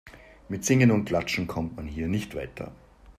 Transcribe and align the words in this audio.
Mit 0.49 0.65
Singen 0.65 0.89
und 0.89 1.05
Klatschen 1.05 1.45
kommt 1.45 1.75
man 1.75 1.85
hier 1.85 2.07
nicht 2.07 2.33
weiter. 2.33 2.73